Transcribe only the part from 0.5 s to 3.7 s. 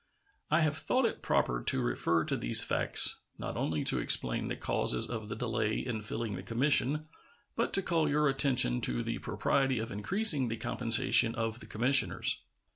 have thought it proper to refer to these facts, not